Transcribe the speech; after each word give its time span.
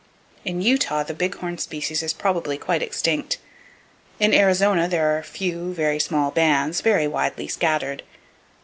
In 0.43 0.61
Utah, 0.63 1.03
the 1.03 1.13
big 1.13 1.35
horn 1.35 1.59
species 1.59 2.01
is 2.01 2.11
probably 2.11 2.57
quite 2.57 2.81
extinct. 2.81 3.37
In 4.19 4.33
Arizona, 4.33 4.87
there 4.87 5.13
are 5.13 5.19
a 5.19 5.23
few 5.23 5.75
very 5.75 5.99
small 5.99 6.31
bands, 6.31 6.81
very 6.81 7.07
widely 7.07 7.47
scattered. 7.47 8.01